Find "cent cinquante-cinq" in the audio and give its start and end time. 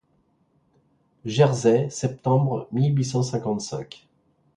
3.05-4.07